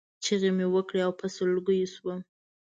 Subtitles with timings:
[0.23, 2.19] چغې مې وکړې او په سلګیو شوم.